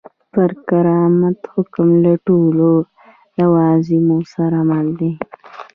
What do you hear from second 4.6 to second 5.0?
مل